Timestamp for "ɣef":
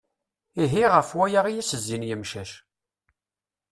0.95-1.09